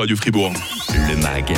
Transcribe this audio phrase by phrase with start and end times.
[0.00, 0.54] Radio Fribourg.
[0.88, 1.54] Le MAG,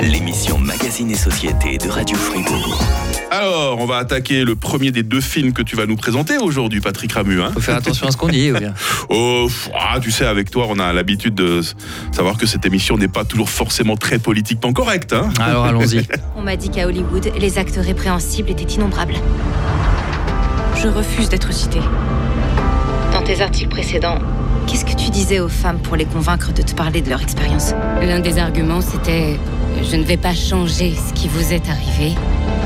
[0.00, 2.82] l'émission Magazine et Société de Radio Fribourg.
[3.30, 6.80] Alors, on va attaquer le premier des deux films que tu vas nous présenter aujourd'hui,
[6.80, 7.42] Patrick Ramu.
[7.42, 8.72] Hein Faut faire attention à ce qu'on dit, ou bien
[9.10, 9.46] oh,
[9.78, 11.60] ah, tu sais, avec toi, on a l'habitude de
[12.12, 15.12] savoir que cette émission n'est pas toujours forcément très politiquement correcte.
[15.12, 16.06] Hein Alors allons-y.
[16.36, 19.16] On m'a dit qu'à Hollywood, les actes répréhensibles étaient innombrables.
[20.82, 21.80] Je refuse d'être cité.
[23.12, 24.18] Dans tes articles précédents,
[24.72, 27.74] qu'est-ce que tu disais aux femmes pour les convaincre de te parler de leur expérience?
[28.00, 29.38] L'un des arguments, c'était
[29.82, 32.14] Je ne vais pas changer ce qui vous est arrivé,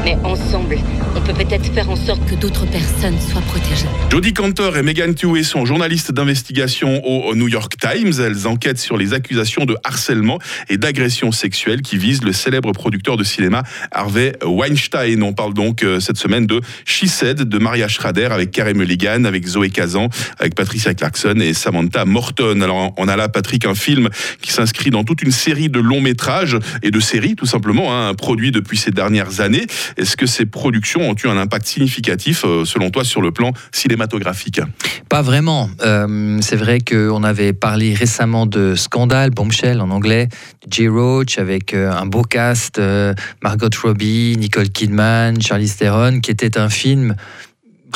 [0.07, 0.79] mais ensemble,
[1.16, 3.89] on peut peut-être faire en sorte que d'autres personnes soient protégées.
[4.09, 8.12] Jodie Cantor et Megan Twohey sont journalistes d'investigation au New York Times.
[8.21, 13.16] Elles enquêtent sur les accusations de harcèlement et d'agression sexuelle qui visent le célèbre producteur
[13.16, 15.23] de cinéma Harvey Weinstein.
[15.25, 19.24] On parle donc euh, cette semaine de She Said de Maria Schrader avec Carey Mulligan,
[19.24, 22.61] avec Zoé Kazan, avec Patricia Clarkson et Samantha Morton.
[22.61, 24.09] Alors on a là, Patrick, un film
[24.41, 28.15] qui s'inscrit dans toute une série de longs métrages et de séries, tout simplement, hein,
[28.15, 29.66] produits depuis ces dernières années.
[29.97, 33.53] Est-ce que ces productions ont eu un impact significatif, euh, selon toi, sur le plan
[33.73, 34.61] cinématographique?
[35.09, 35.71] Pas vraiment.
[35.83, 40.29] Euh, c'est vrai qu'on avait parlé récemment de Scandale, Bombshell en anglais,
[40.71, 40.89] J.
[40.89, 42.81] Roach avec euh, un beau cast,
[43.43, 47.15] Margot Robbie, Nicole Kidman, Charlize Theron, qui était un film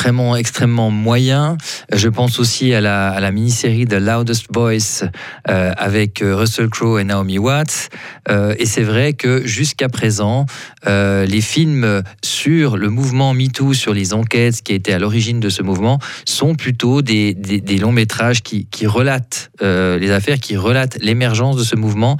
[0.00, 1.58] vraiment extrêmement moyen.
[1.92, 5.04] Je pense aussi à la, mini-série The Loudest Voice
[5.50, 7.90] euh, avec euh, Russell Crowe et Naomi Watts.
[8.30, 10.46] Euh, et c'est vrai que jusqu'à présent,
[10.86, 15.62] les films sur le mouvement MeToo, sur les enquêtes qui étaient à l'origine de ce
[15.62, 17.34] mouvement, sont plutôt des,
[17.78, 22.16] longs métrages qui, qui relatent les affaires, qui relatent l'émergence de ce mouvement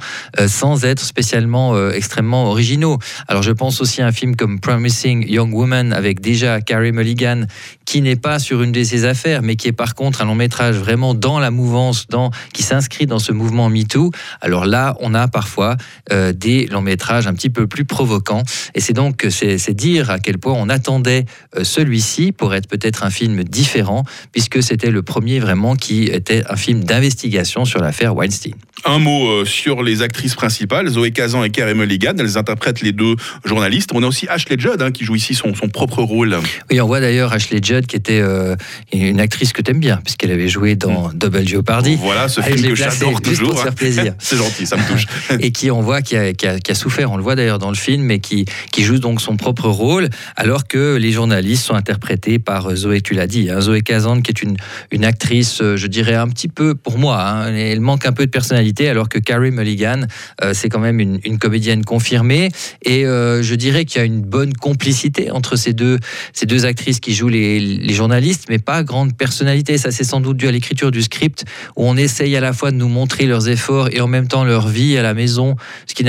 [0.47, 2.99] sans être spécialement extrêmement originaux.
[3.27, 7.45] Alors je pense aussi à un film comme Promising Young Woman avec déjà Carey Mulligan
[7.85, 10.35] qui n'est pas sur une de ses affaires, mais qui est par contre un long
[10.35, 15.13] métrage vraiment dans la mouvance, dans, qui s'inscrit dans ce mouvement MeToo, alors là, on
[15.13, 15.77] a parfois
[16.11, 18.43] euh, des longs métrages un petit peu plus provocants.
[18.75, 23.03] Et c'est donc c'est dire à quel point on attendait euh, celui-ci pour être peut-être
[23.03, 28.15] un film différent, puisque c'était le premier vraiment qui était un film d'investigation sur l'affaire
[28.15, 28.55] Weinstein.
[28.83, 32.13] Un mot euh, sur les actrices principales, Zoé Kazan et Carey Mulligan.
[32.17, 33.15] Elles interprètent les deux
[33.45, 33.91] journalistes.
[33.93, 36.35] On a aussi Ashley Judd hein, qui joue ici son, son propre rôle.
[36.71, 38.55] Oui, on voit d'ailleurs Ashley Judd qui était euh,
[38.93, 41.13] une actrice que tu aimes bien, puisqu'elle avait joué dans Mm.
[41.15, 41.95] Double Jeopardy.
[41.99, 43.49] Voilà ce je film que j'adore toujours.
[43.51, 44.13] pour faire plaisir.
[44.19, 45.05] C'est gentil, ça me touche.
[45.39, 47.59] et qui on voit qui a, qui a- qui a souffert, on le voit d'ailleurs
[47.59, 51.65] dans le film, mais qui, qui joue donc son propre rôle, alors que les journalistes
[51.65, 54.57] sont interprétés par euh, Zoé, tu l'as dit, hein, Zoé Kazan, qui est une,
[54.91, 58.25] une actrice, euh, je dirais un petit peu pour moi, hein, elle manque un peu
[58.25, 60.01] de personnalité, alors que Carey Mulligan,
[60.43, 62.49] euh, c'est quand même une, une comédienne confirmée,
[62.85, 65.97] et euh, je dirais qu'il y a une bonne complicité entre ces deux,
[66.33, 69.77] ces deux actrices qui jouent les, les journalistes, mais pas grande personnalité.
[69.77, 72.71] Ça, c'est sans doute dû à l'écriture du script, où on essaye à la fois
[72.71, 75.55] de nous montrer leurs efforts et en même temps leur vie à la maison,
[75.87, 76.03] ce qui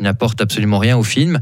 [0.00, 1.40] n'apporte absolument rien au film.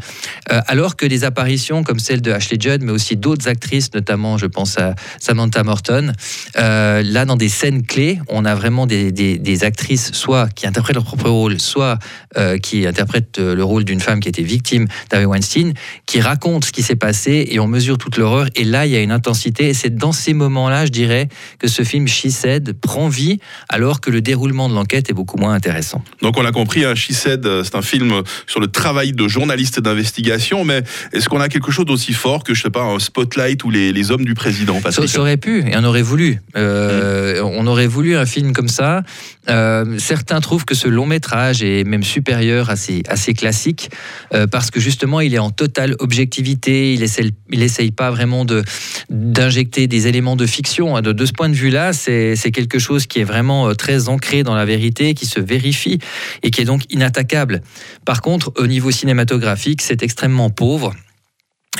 [0.51, 4.39] Euh, alors que des apparitions comme celle de Ashley Judd, mais aussi d'autres actrices, notamment
[4.39, 6.13] je pense à Samantha Morton,
[6.57, 11.05] euh, là dans des scènes clés, on a vraiment des, actrices soit qui interprètent leur
[11.05, 11.99] propre rôle, soit
[12.37, 15.75] euh, qui interprètent le rôle d'une femme qui était victime d'Harvey Weinstein,
[16.07, 18.49] qui racontent ce qui s'est passé et on mesure toute l'horreur.
[18.55, 19.69] Et là, il y a une intensité.
[19.69, 21.29] Et c'est dans ces moments-là, je dirais,
[21.59, 25.37] que ce film She Said prend vie, alors que le déroulement de l'enquête est beaucoup
[25.37, 26.03] moins intéressant.
[26.23, 29.29] Donc on l'a compris, hein, She Said, euh, c'est un film sur le travail de
[29.29, 32.99] journaliste d'investigation, mais est-ce qu'on a quelque chose d'aussi fort que, je sais pas, un
[32.99, 36.41] Spotlight ou les, les hommes du président, Ça, aurait pu, et on aurait voulu.
[36.57, 39.03] Euh, On aurait voulu un film comme ça.
[39.49, 43.91] Euh, certains trouvent que ce long métrage est même supérieur à ces classiques,
[44.35, 48.45] euh, parce que justement, il est en totale objectivité, il essaye, il essaye pas vraiment
[48.45, 48.63] de
[49.19, 50.97] d'injecter des éléments de fiction.
[50.97, 51.03] hein.
[51.03, 54.43] De, de ce point de vue-là, c'est quelque chose qui est vraiment euh, très ancré
[54.43, 55.99] dans la vérité, qui se vérifie
[56.43, 57.63] et qui est donc inattaquable.
[58.05, 60.95] Par contre, au niveau cinématographique, c'est extrêmement pauvre.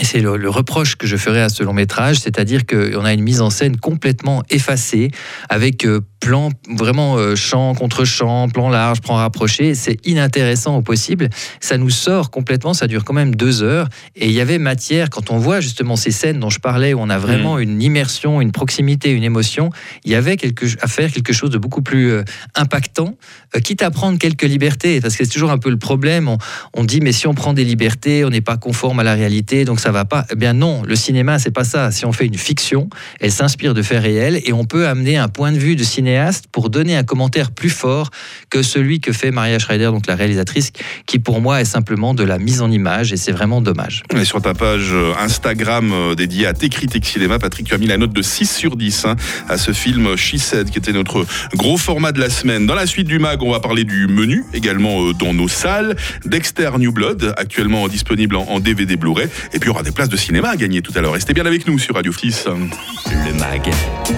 [0.01, 3.13] Et c'est le, le reproche que je ferai à ce long métrage, c'est-à-dire qu'on a
[3.13, 5.11] une mise en scène complètement effacée,
[5.49, 9.75] avec euh, plan vraiment euh, champ contre champ, plan large, plan rapproché.
[9.75, 11.29] C'est inintéressant au possible.
[11.61, 13.89] Ça nous sort complètement, ça dure quand même deux heures.
[14.17, 17.01] Et il y avait matière, quand on voit justement ces scènes dont je parlais, où
[17.01, 19.71] on a vraiment une immersion, une proximité, une émotion,
[20.05, 22.25] il y avait quelque, à faire quelque chose de beaucoup plus euh,
[22.55, 23.17] impactant,
[23.65, 26.29] quitte à prendre quelques libertés, parce que c'est toujours un peu le problème.
[26.29, 26.39] On,
[26.75, 29.65] on dit, mais si on prend des libertés, on n'est pas conforme à la réalité,
[29.65, 30.27] donc ça ça va pas.
[30.31, 31.91] Eh bien non, le cinéma, c'est pas ça.
[31.91, 32.91] Si on fait une fiction,
[33.21, 36.45] elle s'inspire de faits réels et on peut amener un point de vue de cinéaste
[36.53, 38.11] pour donner un commentaire plus fort
[38.51, 40.73] que celui que fait Maria Schreider, donc la réalisatrice,
[41.07, 44.03] qui pour moi est simplement de la mise en image et c'est vraiment dommage.
[44.15, 47.79] Et sur ta page euh, Instagram euh, dédiée à tes critiques cinéma, Patrick, tu as
[47.79, 49.17] mis la note de 6 sur 10 hein,
[49.49, 51.25] à ce film She Said, qui était notre
[51.55, 52.67] gros format de la semaine.
[52.67, 55.97] Dans la suite du mag, on va parler du menu, également euh, dans nos salles.
[56.27, 59.29] Dexter New Blood, actuellement disponible en DVD Blu-ray.
[59.55, 61.13] Et puis aura des places de cinéma à gagner tout à l'heure.
[61.13, 62.47] Restez bien avec nous sur Radio Fils.
[62.47, 63.71] Le MAG,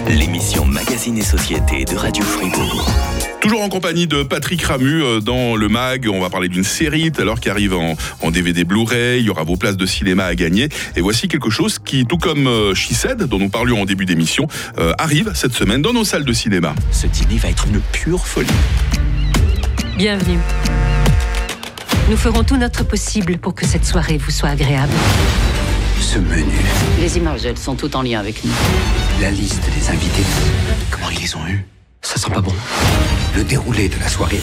[0.09, 2.91] l'émission Magazine et Société de Radio Fribourg.
[3.43, 6.09] Toujours en compagnie de Patrick Ramu euh, dans le MAG.
[6.11, 9.21] On va parler d'une série tout à l'heure qui arrive en, en DVD Blu-ray.
[9.21, 10.71] Il y aura vos places de cinéma à gagner.
[10.97, 14.07] Et voici quelque chose qui, tout comme euh, She Said, dont nous parlions en début
[14.07, 14.49] d'émission,
[14.79, 16.75] euh, arrive cette semaine dans nos salles de cinéma.
[16.91, 18.49] Ce dîner va être une pure folie.
[19.99, 20.39] Bienvenue.
[22.09, 24.93] Nous ferons tout notre possible pour que cette soirée vous soit agréable.
[26.00, 26.52] Ce menu,
[26.99, 28.50] Les images, elles sont toutes en lien avec nous.
[29.20, 30.23] la liste des invités,
[30.91, 31.64] Comment ils les ont eus?
[32.02, 32.52] Ça sent pas bon.
[33.37, 34.41] le déroulé de la soirée.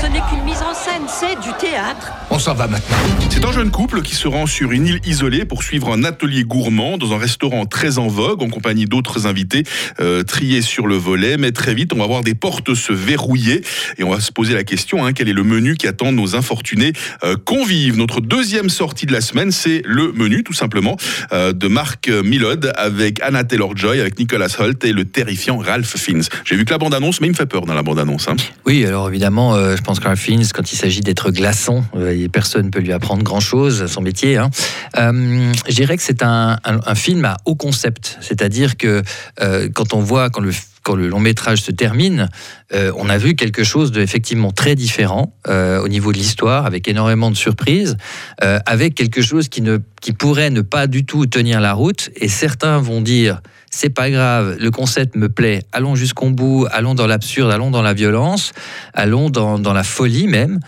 [0.00, 2.12] Ce n'est qu'une mise en scène, c'est du théâtre.
[2.30, 2.96] On s'en va maintenant.
[3.30, 6.44] C'est un jeune couple qui se rend sur une île isolée pour suivre un atelier
[6.44, 9.64] gourmand dans un restaurant très en vogue en compagnie d'autres invités
[10.00, 11.36] euh, triés sur le volet.
[11.36, 13.62] Mais très vite, on va voir des portes se verrouiller
[13.96, 16.36] et on va se poser la question hein, quel est le menu qui attend nos
[16.36, 16.92] infortunés
[17.24, 17.96] euh, convives?
[17.96, 20.96] Notre deuxième sortie de la semaine, c'est le menu tout simplement
[21.32, 26.22] euh, de Marc Millod avec Anna Taylor-Joy, avec Nicolas Holt et le terrifiant Ralph Fiennes.
[26.44, 28.28] J'ai vu que la bande-annonce, mais il me fait peur dans la bande-annonce.
[28.28, 28.36] hein.
[28.64, 32.70] Oui, alors évidemment, euh, je Ralph Fiennes, quand il s'agit d'être glaçon, euh, personne ne
[32.70, 34.36] peut lui apprendre grand-chose, son métier.
[34.36, 34.50] Hein.
[34.98, 36.58] Euh, je dirais que c'est un
[36.94, 39.02] film à haut concept, c'est-à-dire que
[39.40, 40.52] euh, quand on voit, quand le
[40.88, 42.30] quand le long métrage se termine,
[42.72, 46.64] euh, on a vu quelque chose de effectivement très différent euh, au niveau de l'histoire,
[46.64, 47.98] avec énormément de surprises,
[48.42, 52.08] euh, avec quelque chose qui, ne, qui pourrait ne pas du tout tenir la route.
[52.16, 56.94] Et certains vont dire c'est pas grave, le concept me plaît, allons jusqu'au bout, allons
[56.94, 58.52] dans l'absurde, allons dans la violence,
[58.94, 60.58] allons dans, dans la folie même.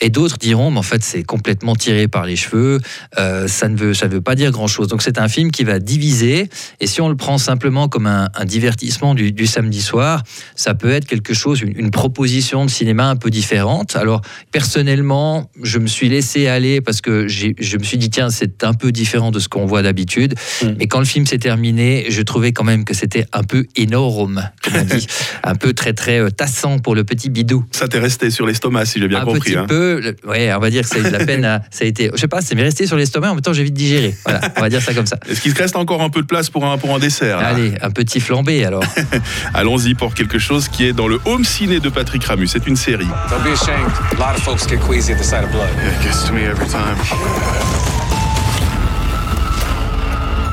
[0.00, 2.80] Et d'autres diront, mais en fait, c'est complètement tiré par les cheveux,
[3.18, 4.88] euh, ça ne veut, ça veut pas dire grand-chose.
[4.88, 6.48] Donc c'est un film qui va diviser,
[6.80, 10.22] et si on le prend simplement comme un, un divertissement du, du samedi soir,
[10.56, 13.96] ça peut être quelque chose, une, une proposition de cinéma un peu différente.
[13.96, 18.64] Alors personnellement, je me suis laissé aller parce que je me suis dit, tiens, c'est
[18.64, 20.34] un peu différent de ce qu'on voit d'habitude.
[20.78, 24.48] Mais quand le film s'est terminé, je trouvais quand même que c'était un peu énorme,
[24.62, 25.06] comme on dit,
[25.44, 27.64] un peu très très euh, tassant pour le petit bidou.
[27.70, 29.40] Ça t'est resté sur l'estomac, si j'ai bien un compris.
[29.40, 29.66] petit hein.
[29.68, 29.89] peu,
[30.26, 31.44] ouais, on va dire que ça a eu de la peine.
[31.44, 33.30] à- ça a été, je sais pas, c'est m'est resté sur l'estomac.
[33.30, 34.14] En même temps, j'ai vite digéré.
[34.24, 35.18] Voilà, on va dire ça comme ça.
[35.28, 37.72] Est-ce qu'il te reste encore un peu de place pour un, pour un dessert Allez,
[37.82, 38.84] un petit flambé alors.
[39.54, 42.46] Allons-y pour quelque chose qui est dans le home ciné de Patrick Ramu.
[42.46, 43.06] C'est une série.
[43.30, 43.90] Don't be ashamed.
[44.12, 45.68] A lot of folks get queasy at the sight of blood.
[45.84, 46.96] It gets to me every time.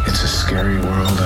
[0.07, 1.19] It's a scary world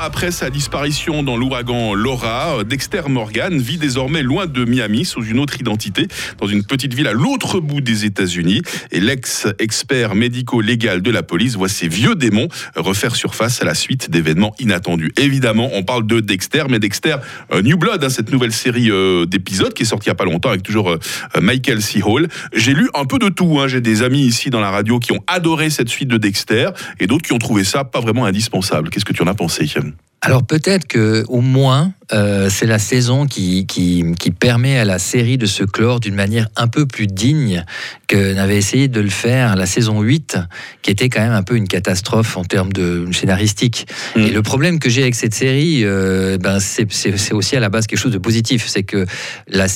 [0.00, 5.38] Après sa disparition dans l'ouragan Laura, Dexter Morgan vit désormais loin de Miami sous une
[5.38, 6.08] autre identité,
[6.38, 8.62] dans une petite ville à l'autre bout des États-Unis.
[8.90, 14.10] Et l'ex-expert médico-légal de la police voit ses vieux démons refaire surface à la suite
[14.10, 15.12] d'événements inattendus.
[15.16, 17.16] Évidemment, on parle de Dexter, mais Dexter
[17.52, 20.16] euh, New Blood, hein, cette nouvelle série euh, d'épisodes qui est sortie il n'y a
[20.16, 20.98] pas longtemps avec toujours euh,
[21.40, 22.02] Michael C.
[22.04, 22.26] Hall.
[22.52, 23.60] J'ai lu un peu de tout.
[23.60, 23.68] hein.
[23.68, 27.06] J'ai des amis ici dans la radio qui ont adoré cette suite de Dexter et
[27.06, 28.90] d'autres qui ont trouvé ça pas vraiment indispensable.
[28.90, 29.67] Qu'est-ce que tu en as pensé?
[29.68, 30.07] Hallöchen.
[30.20, 34.98] Alors peut-être que au moins euh, c'est la saison qui, qui, qui permet à la
[34.98, 37.64] série de se clore d'une manière un peu plus digne
[38.06, 40.38] que n'avait essayé de le faire la saison 8,
[40.80, 43.86] qui était quand même un peu une catastrophe en termes de scénaristique.
[44.16, 44.20] Mm.
[44.20, 47.86] Et le problème que j'ai avec cette série, euh, ben c'est aussi à la base
[47.86, 48.66] quelque chose de positif.
[48.66, 49.04] C'est que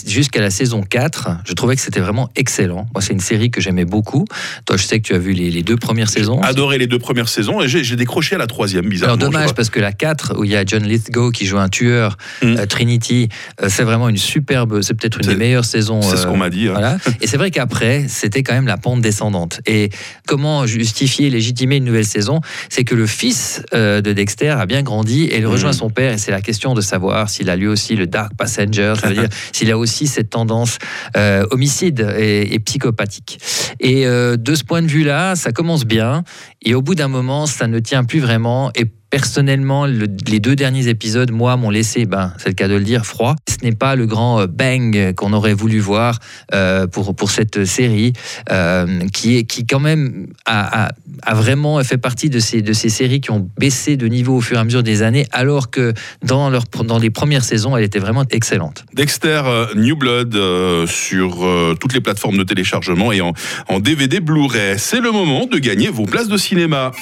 [0.07, 2.89] jusqu'à la saison 4, je trouvais que c'était vraiment excellent.
[2.95, 4.25] Moi, c'est une série que j'aimais beaucoup.
[4.65, 6.41] Toi, je sais que tu as vu les, les deux premières saisons.
[6.41, 9.17] Adoré les deux premières saisons et j'ai décroché à la troisième, bizarrement.
[9.17, 11.69] Alors dommage parce que la 4 où il y a John Lithgow qui joue un
[11.69, 12.57] tueur, Mm.
[12.59, 13.29] euh, Trinity,
[13.63, 16.03] euh, c'est vraiment une superbe, c'est peut-être une des meilleures saisons.
[16.03, 16.69] C'est ce euh, qu'on m'a dit.
[16.69, 16.73] hein.
[16.73, 16.99] voilà.
[17.21, 19.61] Et c'est vrai qu'après, c'était quand même la pente descendante.
[19.67, 19.91] Et
[20.27, 22.41] comment justifier, légitimer une nouvelle saison?
[22.69, 25.77] C'est que le fils euh, de Dexter a bien grandi et il rejoint Mhm.
[25.77, 26.13] son père.
[26.15, 29.15] Et c'est la question de savoir s'il a lui aussi le Dark Passenger, ça veut
[29.15, 30.79] dire s'il a aussi cette tendance
[31.17, 33.39] euh, homicide et, et psychopathique.
[33.81, 36.25] Et euh, de ce point de vue-là, ça commence bien.
[36.65, 38.71] Et au bout d'un moment, ça ne tient plus vraiment.
[38.75, 42.75] Et personnellement, le- les deux derniers épisodes, moi, m'ont laissé, ben, c'est le cas de
[42.75, 43.37] le dire, froid.
[43.47, 46.19] Ce n'est pas le grand euh, bang qu'on aurait voulu voir
[46.55, 48.15] euh, pour, pour cette série,
[48.51, 50.93] euh, qui, est, qui quand même a, a-
[51.25, 54.41] a vraiment fait partie de ces, de ces séries qui ont baissé de niveau au
[54.41, 55.93] fur et à mesure des années, alors que
[56.25, 58.87] dans, leur, dans les premières saisons, elle était vraiment excellente.
[58.95, 63.35] Dexter euh, New Blood euh, sur euh, toutes les plateformes de téléchargement et en,
[63.69, 64.79] en DVD Blu-ray.
[64.79, 66.93] C'est le moment de gagner vos places de cinéma.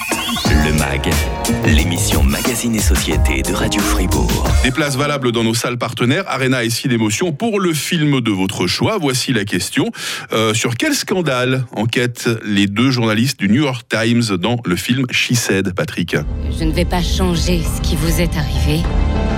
[0.49, 1.09] Le MAG,
[1.67, 4.49] l'émission Magazine et Société de Radio Fribourg.
[4.65, 8.31] Des places valables dans nos salles partenaires, Arena et Ciné d'émotion pour le film de
[8.31, 8.97] votre choix.
[8.99, 9.91] Voici la question.
[10.33, 15.05] Euh, sur quel scandale enquêtent les deux journalistes du New York Times dans le film
[15.11, 16.17] She Said, Patrick
[16.59, 18.83] Je ne vais pas changer ce qui vous est arrivé,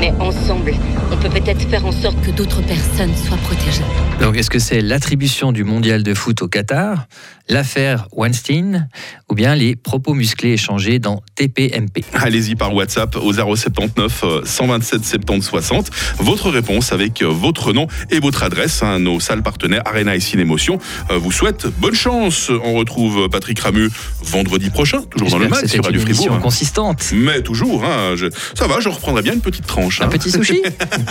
[0.01, 0.75] mais ensemble,
[1.11, 3.85] on peut peut-être faire en sorte que d'autres personnes soient protégées.
[4.21, 7.07] Donc, est-ce que c'est l'attribution du mondial de foot au Qatar,
[7.49, 8.89] l'affaire Weinstein,
[9.29, 15.05] ou bien les propos musclés échangés dans TPMP Allez-y par WhatsApp au 079 euh, 127
[15.05, 15.91] 70 60.
[16.19, 18.83] Votre réponse avec euh, votre nom et votre adresse.
[18.83, 18.99] hein.
[18.99, 20.79] Nos salles partenaires Arena et Cinémotion
[21.11, 22.51] euh, vous souhaitent bonne chance.
[22.65, 23.89] On retrouve Patrick Ramu
[24.23, 26.29] vendredi prochain, toujours dans le match sur Radio Fribourg.
[26.33, 26.41] hein.
[26.41, 27.11] consistante.
[27.15, 30.01] Mais toujours, hein, je- ça va, je reprendrai bien une petite tranche.
[30.01, 30.63] Un petit sushi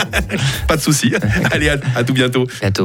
[0.67, 1.13] Pas de souci.
[1.51, 2.47] Allez, à, à tout bientôt.
[2.61, 2.79] Bientôt.